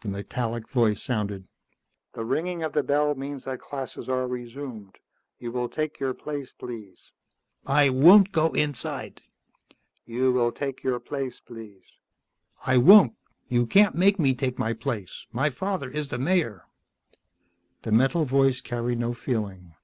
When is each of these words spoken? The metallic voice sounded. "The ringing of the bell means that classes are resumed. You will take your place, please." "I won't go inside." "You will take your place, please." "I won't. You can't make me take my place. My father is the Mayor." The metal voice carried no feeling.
The 0.00 0.08
metallic 0.08 0.68
voice 0.68 1.00
sounded. 1.00 1.46
"The 2.14 2.24
ringing 2.24 2.64
of 2.64 2.72
the 2.72 2.82
bell 2.82 3.14
means 3.14 3.44
that 3.44 3.60
classes 3.60 4.08
are 4.08 4.26
resumed. 4.26 4.96
You 5.38 5.52
will 5.52 5.68
take 5.68 6.00
your 6.00 6.14
place, 6.14 6.50
please." 6.52 7.12
"I 7.64 7.88
won't 7.88 8.32
go 8.32 8.48
inside." 8.54 9.22
"You 10.04 10.32
will 10.32 10.50
take 10.50 10.82
your 10.82 10.98
place, 10.98 11.38
please." 11.38 11.84
"I 12.66 12.76
won't. 12.76 13.14
You 13.46 13.66
can't 13.66 13.94
make 13.94 14.18
me 14.18 14.34
take 14.34 14.58
my 14.58 14.72
place. 14.72 15.26
My 15.30 15.48
father 15.48 15.88
is 15.88 16.08
the 16.08 16.18
Mayor." 16.18 16.64
The 17.82 17.92
metal 17.92 18.24
voice 18.24 18.60
carried 18.60 18.98
no 18.98 19.12
feeling. 19.14 19.74